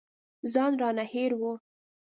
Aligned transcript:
ځان 0.53 0.71
رانه 0.81 1.03
هېر 1.11 1.31
و. 1.39 1.41